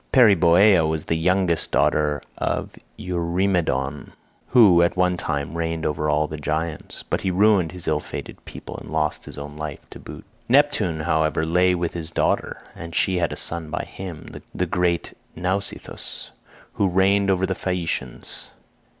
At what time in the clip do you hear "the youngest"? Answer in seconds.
1.05-1.71